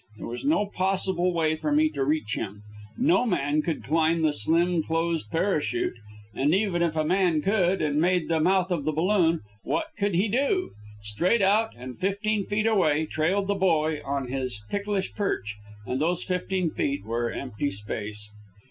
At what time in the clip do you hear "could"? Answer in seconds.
3.61-3.83, 7.43-7.83, 9.99-10.15